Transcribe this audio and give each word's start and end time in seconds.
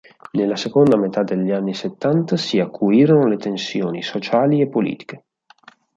Nella 0.31 0.55
seconda 0.55 0.97
metà 0.97 1.21
degli 1.21 1.51
anni 1.51 1.75
settanta 1.75 2.35
si 2.35 2.57
acuirono 2.57 3.27
le 3.27 3.37
tensioni 3.37 4.01
sociali 4.01 4.59
e 4.59 4.67
politiche. 4.67 5.25